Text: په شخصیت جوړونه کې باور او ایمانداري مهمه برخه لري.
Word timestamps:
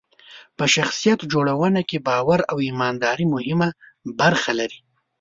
په 0.57 0.65
شخصیت 0.75 1.19
جوړونه 1.31 1.81
کې 1.89 1.97
باور 2.07 2.39
او 2.51 2.57
ایمانداري 2.67 3.25
مهمه 3.33 3.69
برخه 4.19 4.51
لري. 4.59 4.79